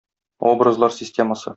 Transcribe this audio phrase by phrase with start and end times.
[0.53, 1.49] Образлар системасы.